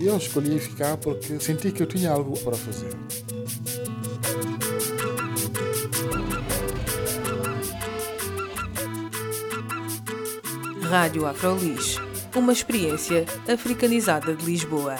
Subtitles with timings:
[0.00, 2.90] Eu escolhi ficar porque senti que eu tinha algo para fazer.
[10.82, 11.96] Rádio Afrolis,
[12.36, 14.96] uma experiência africanizada de Lisboa.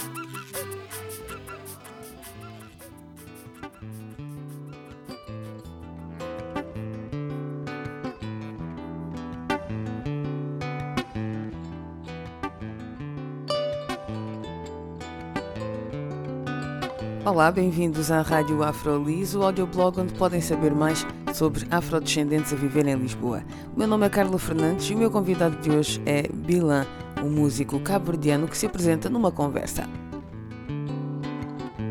[17.32, 22.86] Olá, bem-vindos à Rádio Afrolis, o audioblog onde podem saber mais sobre afrodescendentes a viver
[22.86, 23.42] em Lisboa.
[23.74, 26.84] O meu nome é Carla Fernandes e o meu convidado de hoje é Bilan,
[27.24, 29.88] um músico cabo-verdiano que se apresenta numa conversa.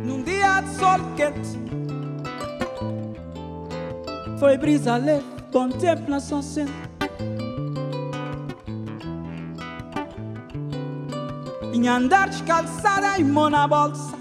[0.05, 1.57] Num dia de sol quente
[4.39, 6.71] Foi brisa leve, bom tempo na Centro
[11.71, 14.20] Vinha andar descalçada e mão na bolsa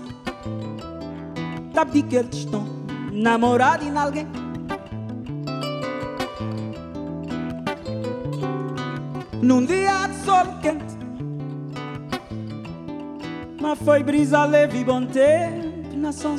[1.81, 2.67] Sabe que eles estão
[3.11, 4.27] namorados em alguém.
[9.41, 10.85] Num dia de sol quente
[13.59, 16.39] Mas foi brisa leve e bom tempo na Centro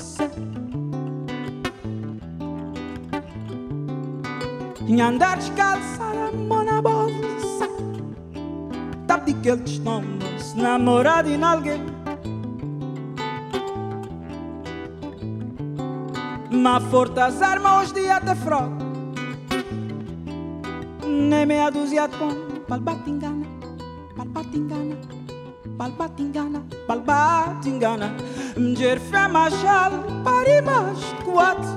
[4.86, 7.67] Vinha andar descalçada, mão na bolsa
[9.08, 10.03] Sabe que eles estão
[10.56, 12.00] namorados em alguém
[16.62, 18.02] Ma fortas armas de
[18.36, 18.86] frota
[21.03, 22.38] Nem meia dúzia de pão.
[22.68, 23.47] Palbatingana,
[24.16, 24.96] palbatingana
[25.75, 28.13] Palbatingana, palbatingana.
[28.56, 29.91] Mger fé machal
[30.24, 31.68] Paribas de quatro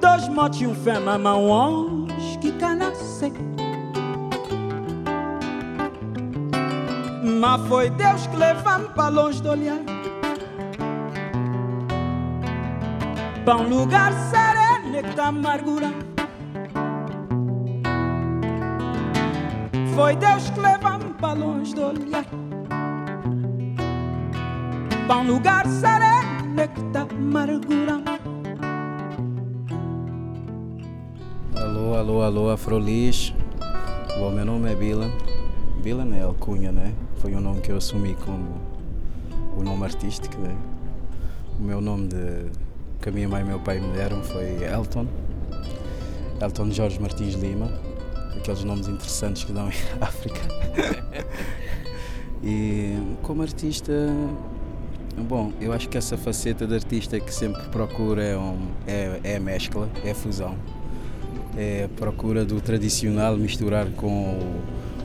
[0.00, 2.08] Dois motos e um fé mamão
[2.40, 3.38] Que cana seca
[7.22, 9.93] Mas foi Deus que levou-me para longe do olhar
[13.44, 15.92] Para um lugar sereno que está amargura
[19.94, 22.24] Foi Deus que levou-me para longe do olhar
[25.06, 28.02] Para um lugar sereno que está amargura
[31.54, 33.34] Alô, alô, alô, Afrolis.
[34.18, 35.10] Bom, meu nome é Bilan.
[35.82, 36.94] Bilan é alcunha, né?
[37.16, 38.60] Foi o nome que eu assumi como
[39.56, 40.56] o nome artístico, né?
[41.58, 42.63] O meu nome de
[43.04, 45.06] que a minha mãe e meu pai me deram foi Elton,
[46.40, 47.70] Elton Jorge Martins Lima,
[48.34, 50.40] aqueles nomes interessantes que dão em África.
[52.42, 53.92] e como artista,
[55.18, 59.36] bom, eu acho que essa faceta de artista que sempre procura é, um, é, é
[59.36, 60.56] a mescla, é a fusão.
[61.58, 64.62] É a procura do tradicional misturar com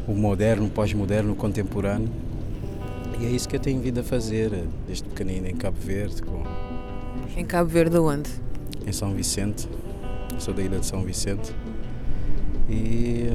[0.08, 2.10] o, o moderno, pós-moderno, contemporâneo.
[3.20, 4.52] E é isso que eu tenho vindo a fazer
[4.88, 6.46] desde pequenino em Cabo Verde, com
[7.40, 8.30] em Cabo Verde, onde?
[8.86, 9.68] Em São Vicente.
[10.38, 11.56] Sou da ilha de São Vicente.
[12.70, 13.30] E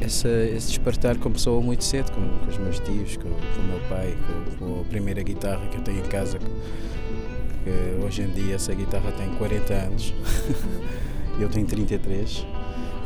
[0.00, 3.80] essa, esse despertar começou muito cedo com, com os meus tios, com, com o meu
[3.88, 4.16] pai,
[4.58, 6.38] com, com, a primeira guitarra que eu tenho em casa.
[6.38, 10.14] Que hoje em dia essa guitarra tem 40 anos.
[11.40, 12.46] eu tenho 33.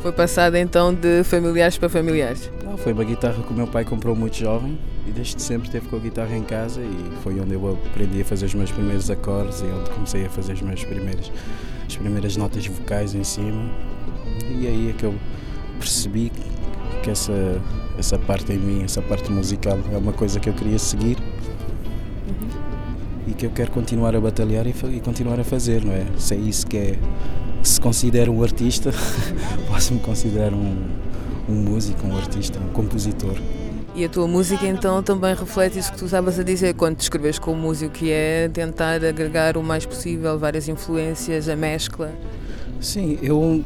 [0.01, 2.51] Foi passada então de familiares para familiares?
[2.63, 4.77] Não, foi uma guitarra que o meu pai comprou muito jovem
[5.07, 8.25] e desde sempre teve com a guitarra em casa e foi onde eu aprendi a
[8.25, 11.31] fazer os meus primeiros acordes e onde comecei a fazer as minhas primeiras,
[11.87, 13.69] as primeiras notas vocais em cima.
[14.49, 15.13] E aí é que eu
[15.79, 16.31] percebi
[17.03, 17.61] que essa,
[17.97, 21.17] essa parte em mim, essa parte musical é uma coisa que eu queria seguir
[23.27, 26.05] e que eu quero continuar a batalhar e, e continuar a fazer, não é?
[26.17, 26.99] Se é isso que é
[27.61, 28.91] se considero um artista,
[29.67, 30.75] posso me considerar um,
[31.49, 33.35] um músico, um artista, um compositor.
[33.95, 37.01] E a tua música então também reflete isso que tu estavas a dizer quando te
[37.01, 42.11] escreves como músico, que é tentar agregar o mais possível várias influências, a mescla.
[42.81, 43.63] Sim, eu,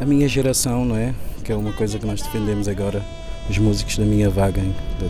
[0.00, 1.14] a minha geração, não é?
[1.44, 3.00] Que é uma coisa que nós defendemos agora,
[3.48, 4.62] os músicos da minha vaga,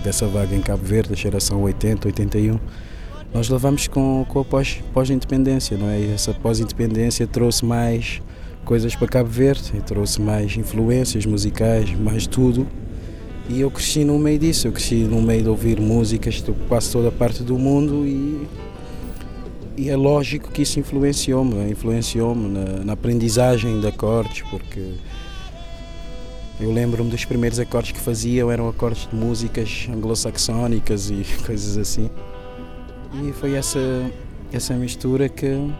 [0.04, 2.58] dessa vaga em Cabo Verde, geração 80, 81
[3.32, 4.44] nós levamos com, com a
[4.92, 6.00] pós-independência, pós não é?
[6.00, 8.20] E essa pós-independência trouxe mais
[8.64, 12.66] coisas para Cabo Verde, trouxe mais influências musicais, mais tudo.
[13.52, 16.90] E eu cresci no meio disso, eu cresci no meio de ouvir músicas de quase
[16.90, 18.48] toda a parte do mundo e,
[19.76, 24.94] e é lógico que isso influenciou-me, influenciou-me na, na aprendizagem de acordes, porque
[26.58, 32.08] eu lembro-me dos primeiros acordes que fazia, eram acordes de músicas anglo-saxónicas e coisas assim.
[33.22, 33.78] E foi essa,
[34.50, 35.70] essa mistura que,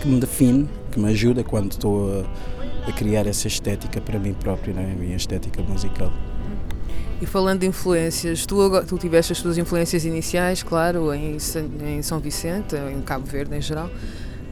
[0.00, 4.32] que me define, que me ajuda quando estou a, a criar essa estética para mim
[4.32, 4.94] próprio, né?
[4.96, 6.12] a minha estética musical.
[7.22, 11.36] E falando de influências, tu, tu tiveste as tuas influências iniciais, claro, em,
[11.86, 13.88] em São Vicente, em Cabo Verde em geral,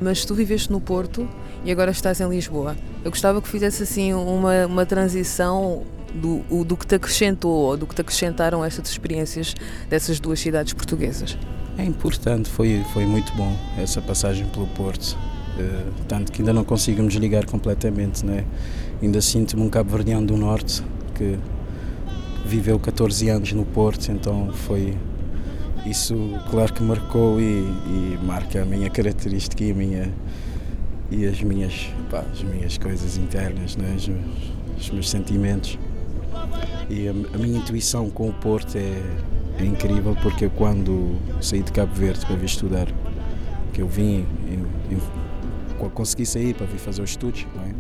[0.00, 1.28] mas tu viveste no Porto
[1.64, 2.76] e agora estás em Lisboa.
[3.04, 5.82] Eu gostava que fizesse assim uma, uma transição
[6.14, 9.52] do, do que te acrescentou ou do que te acrescentaram estas experiências
[9.88, 11.36] dessas duas cidades portuguesas.
[11.76, 15.18] É importante, foi, foi muito bom essa passagem pelo Porto.
[15.58, 18.44] Uh, tanto que ainda não consigo me desligar completamente, né?
[19.02, 20.84] ainda sinto-me um cabo-verdiano do Norte
[21.16, 21.36] que
[22.44, 24.96] viveu 14 anos no Porto, então foi
[25.86, 26.14] isso,
[26.50, 30.12] claro que marcou e, e marca a minha característica e minha
[31.10, 33.96] e as minhas, pá, as minhas coisas internas, né?
[33.96, 34.08] os,
[34.78, 35.78] os meus sentimentos.
[36.88, 39.02] E a, a, minha intuição com o Porto é,
[39.58, 42.86] é incrível porque eu, quando saí de Cabo Verde para vir estudar,
[43.72, 44.24] que eu vim,
[44.90, 44.98] eu,
[45.80, 47.46] eu consegui sair para vir fazer os estudos.
[47.56, 47.79] Não é?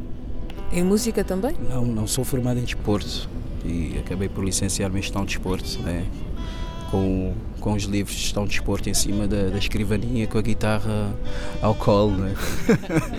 [0.72, 1.56] Em música também?
[1.68, 3.28] Não, não sou formado em desporto
[3.64, 5.80] e acabei por licenciar-me em gestão de desporto.
[5.80, 6.06] Né?
[6.90, 10.42] com, com os livros de gestão de desporto em cima da, da escrivaninha com a
[10.42, 11.14] guitarra
[11.62, 12.16] ao colo.
[12.16, 12.34] Né?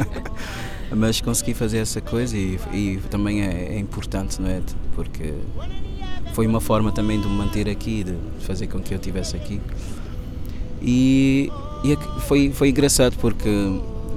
[0.91, 4.61] Mas consegui fazer essa coisa e, e também é, é, importante, não é?
[4.93, 5.33] Porque
[6.33, 9.61] foi uma forma também de me manter aqui, de fazer com que eu estivesse aqui.
[10.81, 11.49] E,
[11.85, 13.49] e foi, foi engraçado porque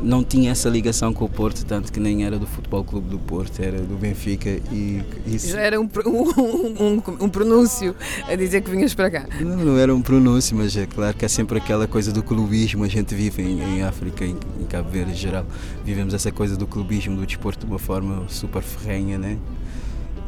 [0.03, 3.19] não tinha essa ligação com o Porto, tanto que nem era do Futebol Clube do
[3.19, 5.49] Porto, era do Benfica e isso...
[5.49, 7.95] Já era um, um, um, um pronúncio
[8.29, 9.27] a dizer que vinhas para cá.
[9.41, 12.85] Não, não era um pronúncio, mas é claro que é sempre aquela coisa do clubismo,
[12.85, 15.47] a gente vive em, em África, em, em, Cabo Verde em geral,
[15.85, 19.39] vivemos essa coisa do clubismo, do desporto de uma forma super ferrenha, né?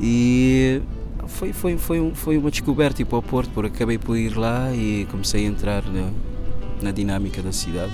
[0.00, 0.82] E
[1.26, 4.72] foi, foi, foi, foi uma descoberta ir para o Porto, porque acabei por ir lá
[4.72, 6.10] e comecei a entrar na,
[6.82, 7.92] na dinâmica da cidade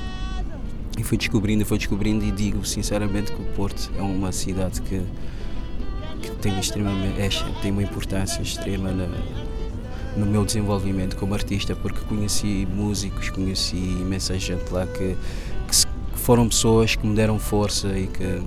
[0.98, 5.02] e fui descobrindo, fui descobrindo e digo sinceramente que o Porto é uma cidade que,
[6.20, 7.28] que tem, extremamente, é,
[7.60, 9.08] tem uma importância extrema na,
[10.16, 15.16] no meu desenvolvimento como artista, porque conheci músicos, conheci imensa gente lá que,
[15.66, 18.42] que, foram pessoas que me deram força e que,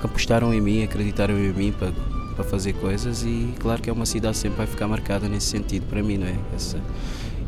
[0.00, 1.92] que apostaram em mim, acreditaram em mim para,
[2.34, 5.46] para fazer coisas e claro que é uma cidade que sempre vai ficar marcada nesse
[5.46, 6.36] sentido para mim, não é?
[6.54, 6.80] Essa,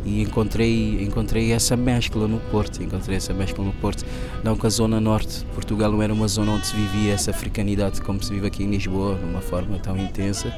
[0.06, 4.06] e encontrei, encontrei essa mescla no Porto, encontrei essa mescla no Porto,
[4.44, 8.00] não que a zona norte Portugal não era uma zona onde se vivia essa africanidade
[8.00, 10.56] como se vive aqui em Lisboa, de uma forma tão intensa,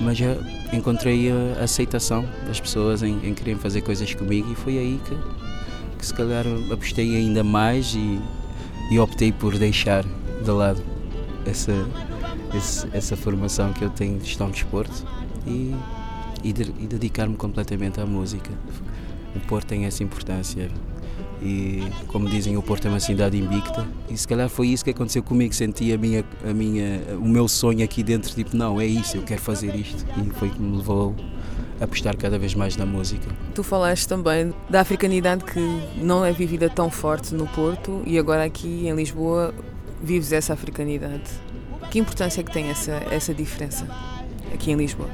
[0.00, 0.36] mas já
[0.72, 5.98] encontrei a aceitação das pessoas em, em quererem fazer coisas comigo e foi aí que,
[5.98, 8.20] que se calhar apostei ainda mais e,
[8.92, 10.04] e optei por deixar
[10.44, 10.80] de lado
[11.44, 11.72] essa,
[12.54, 15.04] esse, essa formação que eu tenho de gestão de desporto
[15.44, 15.74] e
[16.46, 18.50] e, de, e dedicar-me completamente à música.
[19.34, 20.70] O Porto tem essa importância.
[21.42, 23.86] E como dizem o Porto é uma cidade invicta.
[24.08, 25.52] E se calhar foi isso que aconteceu comigo.
[25.52, 29.22] Senti a minha a minha o meu sonho aqui dentro tipo não é isso eu
[29.22, 30.06] quero fazer isto.
[30.16, 31.14] E foi que me levou
[31.80, 33.28] a apostar cada vez mais na música.
[33.54, 35.60] Tu falaste também da africanidade que
[36.00, 39.52] não é vivida tão forte no Porto e agora aqui em Lisboa
[40.02, 41.24] vives essa africanidade.
[41.90, 43.86] Que importância é que tem essa essa diferença
[44.54, 45.10] aqui em Lisboa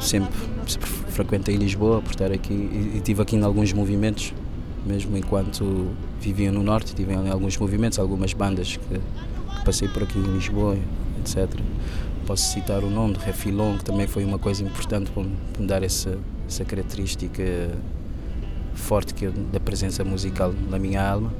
[0.00, 4.32] sempre, sempre frequentei Lisboa por estar aqui e, e tive aqui em alguns movimentos,
[4.86, 5.88] mesmo enquanto
[6.20, 10.32] vivia no Norte, tive em alguns movimentos, algumas bandas que, que passei por aqui em
[10.34, 10.76] Lisboa,
[11.20, 11.48] etc.
[12.26, 15.82] Posso citar o nome de Refilon, que também foi uma coisa importante para me dar
[15.82, 17.42] essa, essa característica
[18.74, 21.32] forte que eu, da presença musical na minha alma.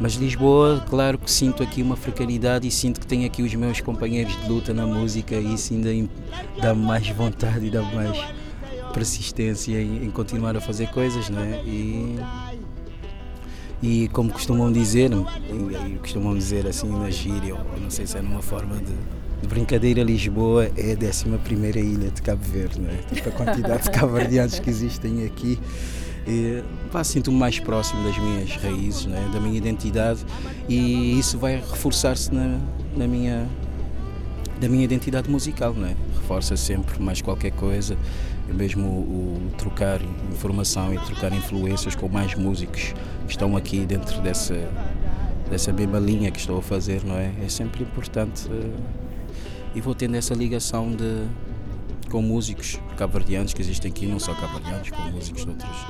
[0.00, 3.82] Mas Lisboa, claro que sinto aqui uma africanidade e sinto que tenho aqui os meus
[3.82, 5.90] companheiros de luta na música e isso ainda
[6.60, 8.18] dá-me mais vontade e dá-me mais
[8.94, 11.62] persistência em, em, continuar a fazer coisas, não é?
[11.66, 12.18] E,
[13.82, 15.10] e como costumam dizer,
[16.00, 18.94] costumam dizer assim na gíria, ou não sei se é numa forma de,
[19.42, 22.96] de brincadeira, Lisboa é a 11 primeira ilha de Cabo Verde, não é?
[23.14, 24.14] Tipo, a quantidade de cabo
[24.62, 25.58] que existem aqui
[26.26, 26.62] e,
[27.04, 30.24] sinto-me mais próximo das minhas raízes, né, da minha identidade
[30.68, 32.58] e isso vai reforçar-se na,
[32.96, 33.48] na, minha
[34.60, 35.96] da minha identidade musical, né?
[36.14, 37.96] reforça sempre mais qualquer coisa,
[38.46, 40.00] mesmo o, o, trocar
[40.30, 42.94] informação e trocar influências com mais músicos
[43.26, 44.54] que estão aqui dentro dessa
[45.50, 47.32] dessa mesma linha que estou a fazer, não é?
[47.44, 48.80] É sempre importante uh,
[49.74, 51.24] e vou tendo essa ligação de
[52.10, 55.86] com músicos cabo-verdianos que existem aqui, não só cabo-verdianos, com músicos de outros,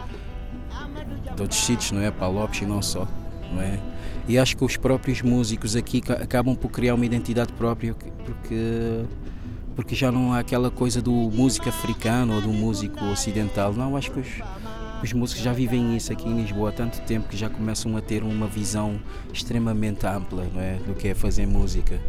[1.35, 2.11] de outros sítios, não é?
[2.11, 3.09] Palopes e não só,
[3.53, 3.81] não é?
[4.29, 9.05] E acho que os próprios músicos aqui acabam por criar uma identidade própria porque
[9.75, 13.73] porque já não há aquela coisa do músico africano ou do músico ocidental.
[13.73, 14.29] Não, acho que os,
[15.03, 18.01] os músicos já vivem isso aqui em Lisboa há tanto tempo que já começam a
[18.01, 19.01] ter uma visão
[19.33, 20.75] extremamente ampla não é?
[20.87, 22.01] do que é fazer música.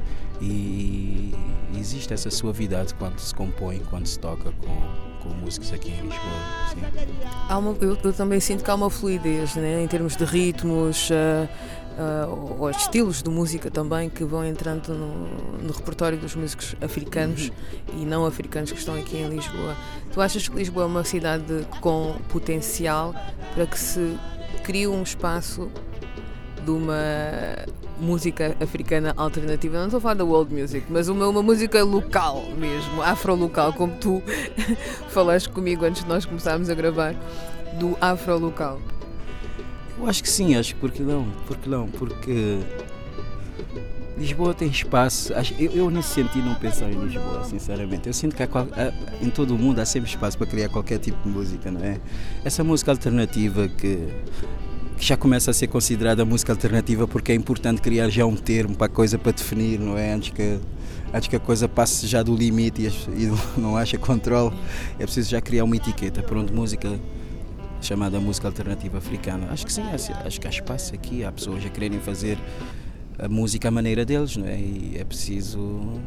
[0.41, 1.33] E
[1.77, 7.59] existe essa suavidade quando se compõe, quando se toca com, com músicos aqui em Lisboa.
[7.59, 9.83] Uma, eu, eu, também sinto que há uma fluidez né?
[9.83, 11.09] em termos de ritmos.
[11.11, 16.75] Uh uh, ou estilos de música também que vão entrando no, no repertório dos músicos
[16.81, 17.49] africanos
[17.89, 18.01] uhum.
[18.01, 19.75] e não africanos que estão aqui em Lisboa.
[20.11, 23.15] Tu achas que Lisboa é uma cidade com potencial
[23.53, 24.17] para que se
[24.63, 25.69] crie um espaço
[26.63, 26.95] de uma
[27.99, 29.77] música africana alternativa.
[29.77, 33.93] Não estou a falar da world music, mas uma, uma música local mesmo, afro-local, como
[33.97, 34.21] tu
[35.09, 37.15] falaste comigo antes de nós começarmos a gravar,
[37.79, 38.79] do afro-local.
[40.01, 42.57] Eu acho que sim, acho que porque não, porque não, porque
[44.17, 45.31] Lisboa tem espaço.
[45.59, 48.07] Eu, eu nesse sentido não penso em Lisboa, sinceramente.
[48.07, 48.47] Eu sinto que há,
[49.21, 51.99] em todo o mundo há sempre espaço para criar qualquer tipo de música, não é?
[52.43, 54.07] Essa música alternativa que,
[54.97, 58.75] que já começa a ser considerada música alternativa porque é importante criar já um termo
[58.75, 60.13] para a coisa para definir, não é?
[60.13, 60.57] Antes que,
[61.13, 62.87] antes que a coisa passe já do limite e,
[63.23, 64.51] e não acha controle,
[64.97, 66.23] é preciso já criar uma etiqueta.
[66.23, 66.89] Pronto, música
[67.81, 69.47] chamada música alternativa africana.
[69.51, 72.37] Acho que sim, acho que há espaço aqui, há pessoas a quererem fazer
[73.17, 74.57] a música à maneira deles, não é?
[74.57, 75.99] E é preciso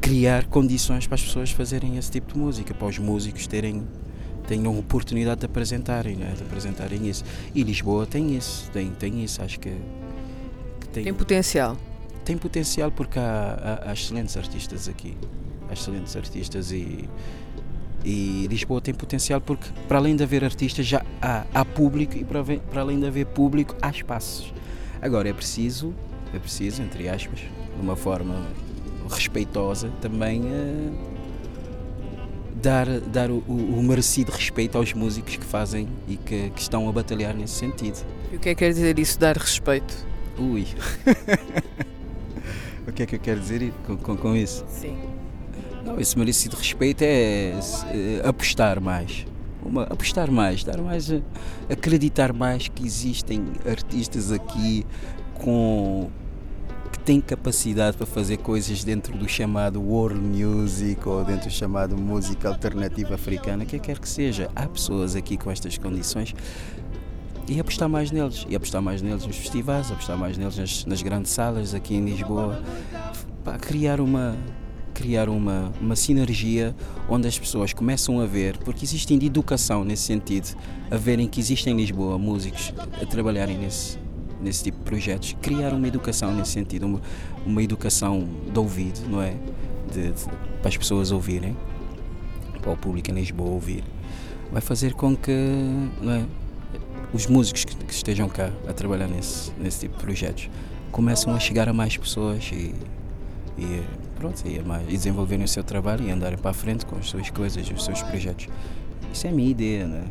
[0.00, 3.86] criar condições para as pessoas fazerem esse tipo de música, para os músicos terem
[4.46, 6.32] tenham oportunidade de apresentarem, é?
[6.32, 7.22] de apresentarem isso.
[7.54, 9.70] E Lisboa tem isso, tem, tem isso, acho que,
[10.80, 11.76] que tem, tem potencial.
[12.24, 15.14] Tem potencial porque há, há, há excelentes artistas aqui,
[15.68, 17.06] há excelentes artistas e
[18.04, 22.24] e Lisboa tem potencial porque, para além de haver artistas, já há, há público e,
[22.24, 24.52] para, para além de haver público, há espaços.
[25.00, 25.94] Agora é preciso,
[26.34, 28.46] é preciso, entre aspas, de uma forma
[29.08, 30.92] respeitosa, também uh,
[32.62, 36.92] dar, dar o, o, merecido respeito aos músicos que fazem e que, que estão a
[36.92, 38.04] batalhar nesse sentido.
[38.32, 40.06] E o que é que quer dizer isso, dar respeito?
[40.38, 40.66] Ui.
[42.86, 44.64] o que é que eu quero dizer com, com, com isso?
[44.68, 45.17] Sim.
[45.88, 49.24] Não, esse merecido respeito é, é apostar mais.
[49.62, 51.10] Uma, apostar mais, dar mais,
[51.68, 54.86] acreditar mais que existem artistas aqui
[55.34, 56.10] com
[56.92, 61.96] que têm capacidade para fazer coisas dentro do chamado world music ou dentro do chamado
[61.96, 64.50] música alternativa africana, que quer que seja.
[64.54, 66.34] Há pessoas aqui com estas condições
[67.48, 71.02] e apostar mais neles, e apostar mais neles nos festivais, apostar mais neles nas, nas
[71.02, 72.62] grandes salas aqui em Lisboa,
[73.42, 74.36] para criar uma
[74.98, 76.74] criar uma, uma sinergia
[77.08, 80.56] onde as pessoas começam a ver, porque existe de educação nesse sentido,
[80.90, 83.96] a verem que existem em Lisboa músicos a trabalharem nesse,
[84.42, 87.00] nesse tipo de projetos, criar uma educação nesse sentido, uma,
[87.46, 89.36] uma educação de ouvido, não é?
[89.92, 90.24] De, de,
[90.60, 91.56] para as pessoas ouvirem,
[92.60, 93.84] para o público em Lisboa ouvir,
[94.50, 96.24] vai fazer com que é?
[97.12, 100.50] os músicos que, que, estejam cá a trabalhar nesse, nesse tipo de projetos
[100.90, 102.74] começam a chegar a mais pessoas e,
[103.56, 103.82] e
[104.18, 104.58] pronto, e,
[104.88, 107.84] e desenvolverem o seu trabalho e andarem para a frente com as suas coisas, os
[107.84, 108.48] seus projetos.
[109.12, 110.04] Isso é a minha ideia, não é?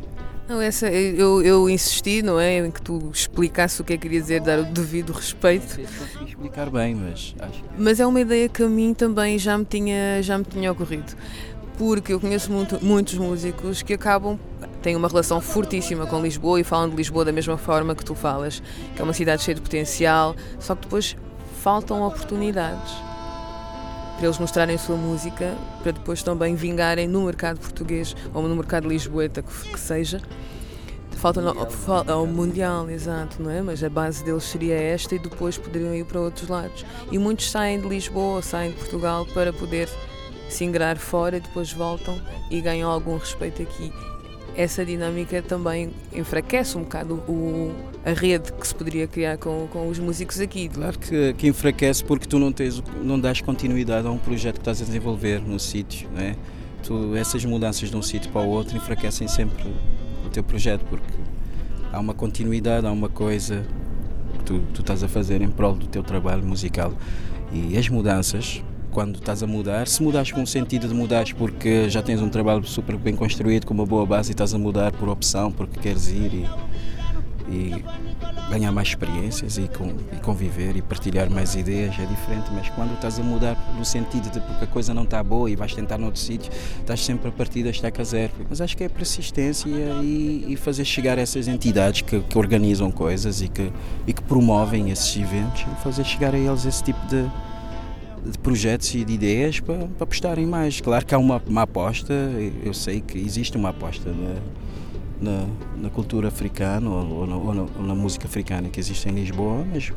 [0.48, 2.66] Não, essa, eu, eu insisti, não é?
[2.66, 5.66] Em que tu explicasse o que é que queria dizer, dar o devido respeito.
[5.66, 7.68] Não sei se consegui explicar bem, mas acho que...
[7.76, 11.12] Mas é uma ideia que a mim também já me tinha, já me tinha ocorrido.
[11.76, 14.38] Porque eu conheço muito, muitos músicos que acabam
[14.82, 18.14] têm uma relação fortíssima com Lisboa e falam de Lisboa da mesma forma que tu
[18.14, 18.62] falas,
[18.96, 21.14] que é uma cidade cheia de potencial, só que depois
[21.62, 23.07] faltam oportunidades
[24.18, 28.56] para eles mostrarem a sua música, para depois também vingarem no mercado português ou no
[28.56, 30.20] mercado lisboeta, que, que seja.
[31.12, 31.40] Falta
[32.12, 33.62] ao mundial, exato, não é?
[33.62, 36.84] Mas a base deles seria esta e depois poderiam ir para outros lados.
[37.12, 39.88] E muitos saem de Lisboa, saem de Portugal para poder
[40.48, 42.20] se ingrar fora e depois voltam
[42.50, 43.92] e ganham algum respeito aqui
[44.56, 47.72] essa dinâmica também enfraquece um bocado o,
[48.04, 50.68] a rede que se poderia criar com, com os músicos aqui.
[50.68, 54.60] Claro que, que enfraquece porque tu não, tens, não dás continuidade a um projeto que
[54.60, 56.08] estás a desenvolver no sítio.
[56.10, 56.36] Né?
[56.82, 59.64] Tu, essas mudanças de um sítio para o outro enfraquecem sempre
[60.24, 61.12] o teu projeto porque
[61.92, 63.64] há uma continuidade, há uma coisa
[64.38, 66.92] que tu, tu estás a fazer em prol do teu trabalho musical.
[67.52, 68.62] E as mudanças
[68.98, 69.86] quando estás a mudar.
[69.86, 73.64] Se mudares com o sentido de mudares porque já tens um trabalho super bem construído,
[73.64, 76.44] com uma boa base e estás a mudar por opção, porque queres ir
[77.48, 77.84] e, e
[78.50, 82.92] ganhar mais experiências e, com, e, conviver e partilhar mais ideias é diferente, mas quando
[82.94, 85.96] estás a mudar no sentido de porque a coisa não está boa e vais tentar
[85.96, 86.50] noutro sítio,
[86.80, 88.32] estás sempre a partir da estaca zero.
[88.50, 89.70] Mas acho que é persistência
[90.02, 93.70] e, e fazer chegar essas entidades que, que, organizam coisas e que,
[94.08, 97.24] e que promovem esses eventos fazer chegar a eles esse tipo de,
[98.24, 100.80] de projetos e de ideias para, para apostarem mais.
[100.80, 102.12] Claro que há uma, uma aposta,
[102.64, 104.36] eu sei que existe uma aposta na,
[105.20, 105.46] na,
[105.76, 109.12] na cultura africana ou, ou, na, ou, na, ou, na, música africana que existe em
[109.12, 109.92] Lisboa, mas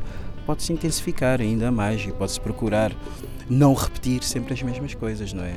[0.46, 2.92] pode-se intensificar ainda mais e pode-se procurar
[3.48, 5.54] não repetir sempre as mesmas coisas, não é?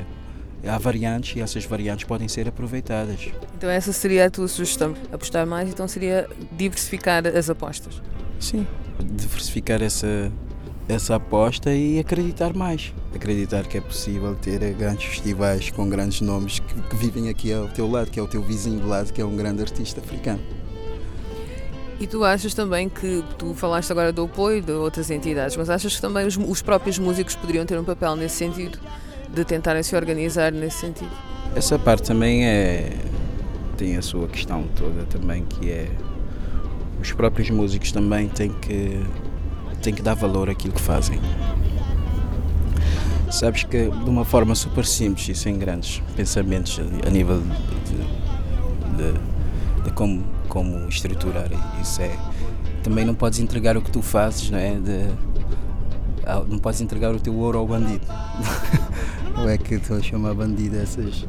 [0.67, 3.29] Há variantes e essas variantes podem ser aproveitadas.
[3.55, 8.01] Então essa seria a tua sugestão, apostar mais, então seria diversificar as apostas?
[8.39, 8.65] Sim,
[9.03, 10.31] diversificar essa,
[10.87, 12.93] essa aposta e acreditar mais.
[13.13, 17.67] Acreditar que é possível ter grandes festivais com grandes nomes que, que, vivem aqui ao
[17.67, 20.41] teu lado, que é o teu vizinho do lado, que é um grande artista africano.
[21.99, 25.95] E tu achas também que, tu falaste agora do apoio de outras entidades, mas achas
[25.95, 28.77] que também os, os próprios músicos poderiam ter um papel nesse sentido,
[29.33, 31.11] de tentarem se organizar nesse sentido?
[31.55, 32.91] Essa parte também é
[33.77, 35.89] tem a sua questão toda também, que é
[37.01, 39.03] os próprios músicos também têm que
[39.85, 41.19] têm que dar valor àquilo que fazem.
[43.31, 49.83] Sabes que de uma forma super simples e sem grandes pensamentos a nível de, de,
[49.83, 51.49] de como, como estruturar
[51.79, 52.17] isso é.
[52.83, 54.73] Também não podes entregar o que tu fazes, não é?
[54.75, 55.07] De,
[56.47, 58.05] não podes entregar o teu ouro ao bandido.
[59.37, 61.27] Ou é que estou a chamar bandido essas.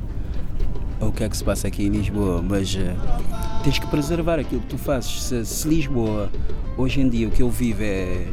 [1.00, 2.40] O que é que se passa aqui em Lisboa?
[2.40, 5.24] Mas uh, tens que preservar aquilo que tu fazes.
[5.24, 6.30] Se, se Lisboa,
[6.76, 8.26] hoje em dia, o que eu vivo é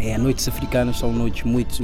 [0.00, 1.82] é, noites africanas são noites muito,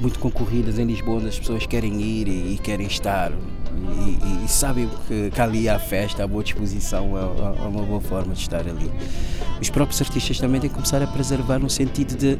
[0.00, 3.32] muito concorridas em Lisboa, onde as pessoas querem ir e, e querem estar.
[3.32, 7.82] E, e, e sabem que, que, ali há festa, há boa disposição, há, há, uma
[7.82, 8.90] boa forma de estar ali.
[9.60, 12.38] Os próprios artistas também têm que começar a preservar no sentido de,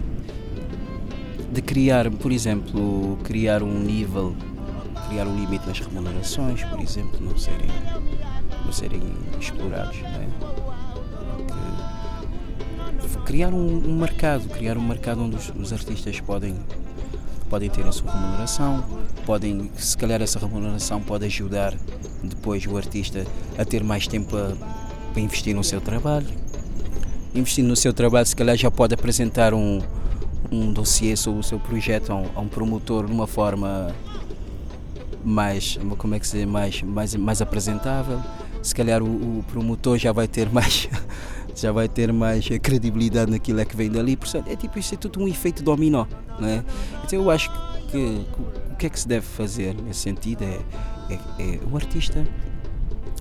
[1.53, 4.35] de criar, por exemplo, criar um nível,
[5.09, 7.69] criar um limite nas remunerações, por exemplo, não serem,
[8.65, 9.03] não serem
[9.41, 10.01] explorados.
[10.03, 10.96] Não é?
[13.25, 16.55] Criar um, um, mercado, criar um mercado onde os, os, artistas podem,
[17.49, 18.85] podem ter a sua remuneração,
[19.25, 21.75] podem, se calhar essa remuneração pode ajudar
[22.23, 23.25] depois o artista
[23.59, 24.53] a ter mais tempo a,
[25.13, 26.27] para investir no seu trabalho.
[27.35, 29.81] Investindo no seu trabalho, se calhar já pode apresentar um,
[30.51, 33.95] um dossiê sobre o seu projeto a um, a um promotor de uma forma
[35.25, 38.23] mais, como é que se diz, mais, mais, mais apresentável.
[38.63, 39.07] Se calhar o,
[39.39, 40.89] o promotor já vai ter mais
[41.57, 44.17] já vai ter mais credibilidade naquilo é que vem dali.
[44.17, 46.05] Portanto, é tipo, isso é tudo um efeito dominó.
[46.39, 46.63] Não é?
[47.05, 47.51] Então eu acho
[47.91, 48.25] que,
[48.71, 50.61] o que é que se deve fazer nesse sentido é,
[51.11, 52.27] é, é o artista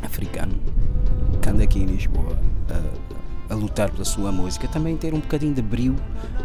[0.04, 0.54] africano
[1.42, 2.38] que anda aqui em Lisboa
[3.50, 5.96] a, a, lutar pela sua música também ter um bocadinho de brilho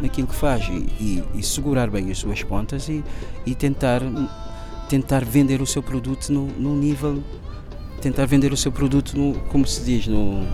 [0.01, 3.03] naquilo que faz e, e, e segurar bem as suas pontas e,
[3.45, 4.01] e tentar,
[4.89, 7.23] tentar vender o seu produto no, no nível
[8.01, 10.47] tentar vender o seu produto no, como se diz no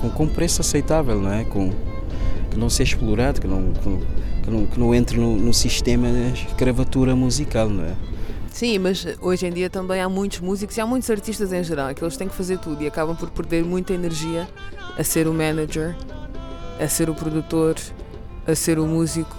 [0.00, 1.44] com, com preço aceitável, não é?
[1.44, 1.70] Com,
[2.50, 6.46] que não seja explorado, que não, que não, que não entre no, no sistema de
[6.46, 7.94] escravatura musical, não é?
[8.50, 11.94] Sim, mas hoje em dia também há muitos músicos e há muitos artistas em geral
[11.94, 14.48] que eles têm que fazer tudo e acabam por perder muita energia
[14.98, 15.94] a ser o manager,
[16.80, 17.76] a ser o produtor,
[18.46, 19.36] a ser o músico,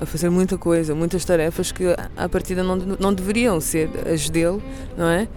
[0.00, 1.84] a fazer muita coisa, muitas tarefas que
[2.16, 4.60] à partida não, não deveriam ser as dele,
[4.96, 5.28] não é?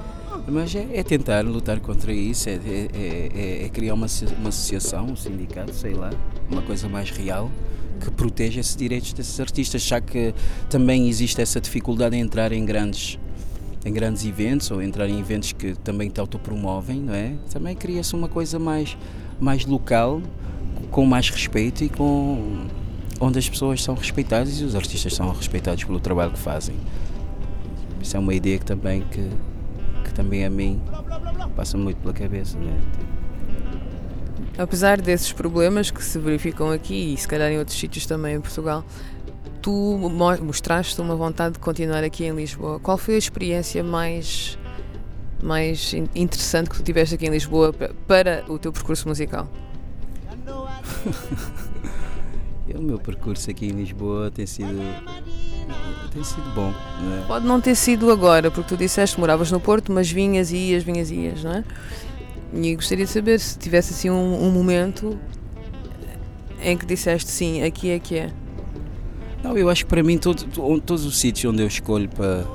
[0.49, 4.07] Mas é, é, tentar lutar contra isso, é, é, é, é, criar uma,
[4.39, 6.09] uma associação, um sindicato, sei lá,
[6.49, 7.51] uma coisa mais real
[7.99, 10.33] que proteja esses direitos desses artistas, já que
[10.69, 13.19] também existe essa dificuldade em entrar em grandes
[13.85, 17.35] em grandes eventos ou entrar em eventos que também te autopromovem, não é?
[17.49, 18.97] Também cria-se uma coisa mais
[19.39, 20.21] mais local,
[20.91, 22.67] com mais respeito e com
[23.19, 26.75] onde as pessoas são respeitadas e os artistas são respeitados pelo trabalho que fazem.
[28.01, 29.29] Isso é uma ideia que também que
[30.17, 30.81] também a mim
[31.55, 32.57] passa muito pela cabeça.
[32.57, 32.81] Né?
[34.57, 38.41] Apesar desses problemas que se verificam aqui e se calhar em outros sítios também em
[38.41, 38.83] Portugal,
[39.61, 39.71] tu
[40.41, 42.79] mostraste uma vontade de continuar aqui em Lisboa.
[42.79, 44.57] Qual foi a experiência mais,
[45.41, 47.71] mais interessante que tu tiveste aqui em Lisboa
[48.07, 49.47] para o teu percurso musical?
[52.73, 54.79] o meu percurso aqui em Lisboa tem sido
[56.11, 56.73] tem sido bom.
[57.21, 57.27] É?
[57.27, 60.57] Pode não ter sido agora, porque tu disseste que moravas no Porto, mas vinhas e
[60.57, 61.63] ias, vinhas e ias, não é?
[62.53, 65.19] E gostaria de saber se tivesse assim um, um momento
[66.61, 68.31] em que disseste sim, aqui é que é.
[69.43, 70.45] Não, eu acho que para mim todo,
[70.81, 72.45] todos os sítios onde eu escolho para.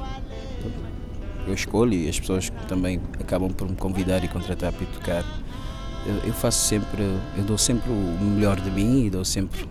[1.46, 5.24] Eu escolho e as pessoas também acabam por me convidar e contratar para tocar.
[6.06, 7.02] eu, eu faço sempre,
[7.36, 9.68] eu dou sempre o melhor de mim e dou sempre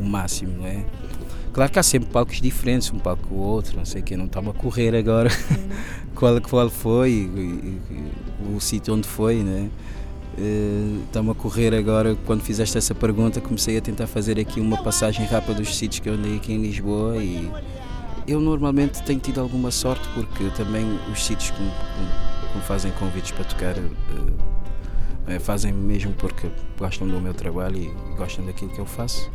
[0.00, 0.84] o máximo, não é?
[1.54, 4.24] Claro que há sempre palcos diferentes, um palco o outro, não sei o que, não
[4.24, 5.30] estava a correr agora
[6.16, 9.70] qual, qual foi e, e, o sítio onde foi, né?
[11.06, 15.24] Estamos a correr agora, quando fizeste essa pergunta, comecei a tentar fazer aqui uma passagem
[15.26, 17.48] rápida dos sítios que eu andei aqui em Lisboa e
[18.26, 23.44] eu normalmente tenho tido alguma sorte porque também os sítios que, me fazem convites para
[23.44, 29.30] tocar uh, fazem mesmo porque gostam do meu trabalho e gostam daquilo que eu faço.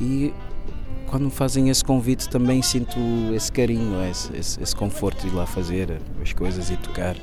[0.00, 0.32] E
[1.08, 2.98] quando fazem esse convite também sinto
[3.34, 7.16] esse carinho, esse, esse, esse conforto de ir lá fazer as coisas e tocar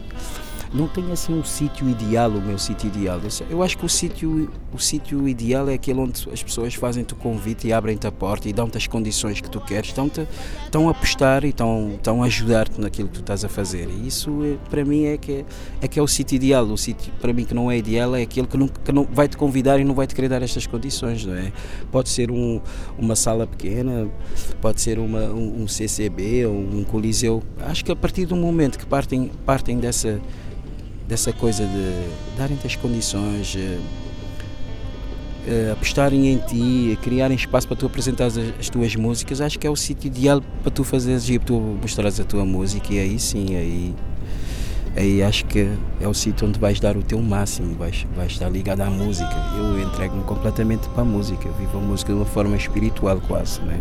[0.75, 3.19] não tenho assim um sítio ideal, o meu sítio ideal.
[3.49, 7.15] Eu acho que o sítio, o sítio ideal é aquele onde as pessoas fazem-te o
[7.15, 10.27] convite e abrem-te a porta e dão-te as condições que tu queres, estão-te
[10.65, 13.87] estão a apostar e estão, estão a ajudar-te naquilo que tu estás a fazer.
[13.89, 15.45] E isso é, para mim é que é,
[15.81, 16.65] é que é o sítio ideal.
[16.65, 19.29] O sítio para mim que não é ideal é aquele que não, que não vai
[19.29, 21.53] te convidar e não vai te querer dar estas condições, não é?
[21.91, 22.59] Pode ser um,
[22.97, 24.09] uma sala pequena,
[24.59, 27.41] pode ser uma, um, um CCB ou um coliseu.
[27.61, 30.19] Acho que a partir do momento que partem, partem dessa
[31.07, 33.79] dessa coisa de darem-te as condições, uh,
[35.71, 39.69] apostarem em ti, criarem espaço para tu apresentar as, as, tuas músicas, acho que é
[39.69, 43.19] o sítio ideal para tu fazeres e para tu mostrares a tua música e aí
[43.19, 43.93] sim, aí,
[44.95, 45.69] aí acho que
[46.01, 49.35] é o sítio onde vais dar o teu máximo, vais, vais estar ligado à música.
[49.55, 53.79] Eu entrego-me completamente para a música, vivo a música de uma forma espiritual quase, né?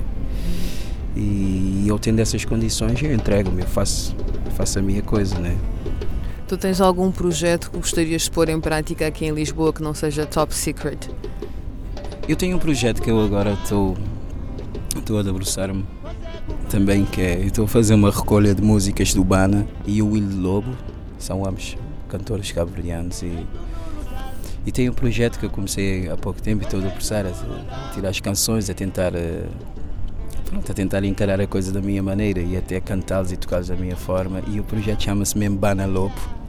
[1.17, 4.15] E eu tendo essas condições, eu entrego-me, eu faço,
[4.57, 5.57] faço a minha coisa, né?
[6.55, 9.93] Tu tens algum projeto que gostarias de pôr em prática aqui em Lisboa que não
[9.93, 11.11] seja top secret?
[12.29, 13.97] Eu tenho um projeto que eu agora estou
[14.97, 15.85] estou a debruçar-me
[16.71, 20.29] também que é estou a fazer uma recolha de músicas do Bana e o Will
[20.41, 20.77] Lobo.
[21.19, 21.77] São ambos
[22.09, 23.45] cantores cabo-verdianos e
[24.65, 27.91] e tem um projeto que eu comecei há pouco tempo e estou a debruçar a
[27.93, 29.49] tirar as canções a tentar a,
[30.45, 33.75] pronto, a tentar encarar a coisa da minha maneira e até cantá-los e tocá-los da
[33.75, 34.41] minha forma.
[34.47, 36.44] E o projeto chama-se mesmo Bana Lobo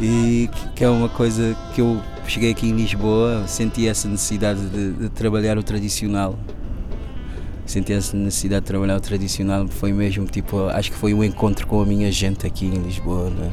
[0.00, 4.92] e que é uma coisa que eu cheguei aqui em Lisboa, senti essa necessidade de,
[4.92, 6.38] de trabalhar o tradicional.
[7.66, 11.66] Senti essa necessidade de trabalhar o tradicional, foi mesmo tipo, acho que foi um encontro
[11.66, 13.52] com a minha gente aqui em Lisboa, né?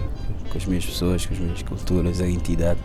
[0.50, 2.80] com as minhas pessoas, com as minhas culturas, a entidade.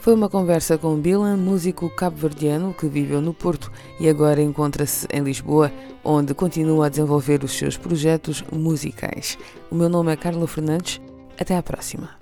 [0.00, 5.22] Foi uma conversa com Bilan, músico cabo-verdiano que viveu no Porto e agora encontra-se em
[5.22, 5.70] Lisboa,
[6.04, 9.36] onde continua a desenvolver os seus projetos musicais.
[9.70, 11.00] O meu nome é Carla Fernandes.
[11.38, 12.17] Até à próxima.